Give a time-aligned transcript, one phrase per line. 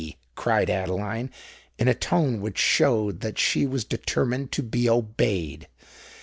[0.33, 1.29] cried Adeline,
[1.77, 5.67] in a tone which showed that she was determined to be obeyed.